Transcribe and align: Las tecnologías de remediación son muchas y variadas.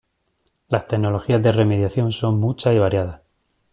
Las 0.67 0.87
tecnologías 0.87 1.43
de 1.43 1.51
remediación 1.51 2.11
son 2.11 2.39
muchas 2.39 2.73
y 2.73 2.79
variadas. 2.79 3.21